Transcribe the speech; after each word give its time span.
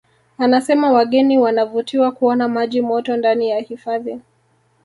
Anasema 0.37 0.91
wageni 0.91 1.37
wanavutiwa 1.37 2.11
kuona 2.11 2.47
maji 2.47 2.81
moto 2.81 3.17
ndani 3.17 3.49
ya 3.49 3.59
hifadhi 3.59 4.19